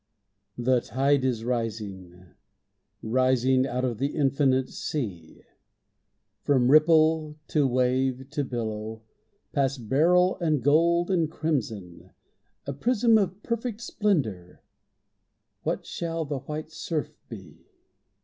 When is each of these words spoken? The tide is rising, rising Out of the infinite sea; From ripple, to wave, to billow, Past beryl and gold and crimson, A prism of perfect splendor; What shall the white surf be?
The 0.57 0.79
tide 0.81 1.23
is 1.23 1.43
rising, 1.45 2.33
rising 3.03 3.67
Out 3.67 3.85
of 3.85 3.99
the 3.99 4.15
infinite 4.15 4.67
sea; 4.69 5.43
From 6.41 6.71
ripple, 6.71 7.37
to 7.49 7.67
wave, 7.67 8.27
to 8.31 8.43
billow, 8.43 9.03
Past 9.53 9.87
beryl 9.87 10.37
and 10.39 10.63
gold 10.63 11.11
and 11.11 11.29
crimson, 11.29 12.09
A 12.65 12.73
prism 12.73 13.19
of 13.19 13.43
perfect 13.43 13.79
splendor; 13.79 14.63
What 15.61 15.85
shall 15.85 16.25
the 16.25 16.39
white 16.39 16.71
surf 16.71 17.15
be? 17.29 17.67